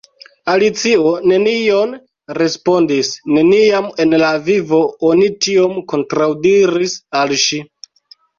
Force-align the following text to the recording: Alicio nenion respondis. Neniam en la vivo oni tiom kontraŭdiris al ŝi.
Alicio 0.51 1.09
nenion 1.31 1.91
respondis. 2.37 3.11
Neniam 3.35 3.91
en 4.05 4.17
la 4.23 4.31
vivo 4.49 4.81
oni 5.11 5.29
tiom 5.47 5.77
kontraŭdiris 5.93 6.97
al 7.23 7.37
ŝi. 7.45 7.63